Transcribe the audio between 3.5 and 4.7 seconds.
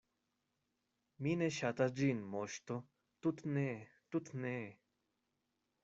ne, tut’ ne!”